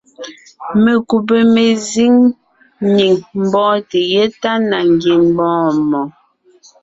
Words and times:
Mekúbè 0.83 1.39
mezíŋ 1.53 2.13
nyìŋ 2.95 3.13
mbɔ́ɔnte 3.41 3.99
yétana 4.13 4.77
ngiembɔɔn 4.91 5.75
mɔɔn. 5.89 6.07